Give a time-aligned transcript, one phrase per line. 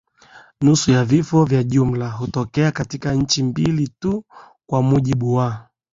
[0.61, 4.23] nusu ya vifo vya jumla hutokea katika nchi mbili tu
[4.65, 5.69] kwa mujibu wa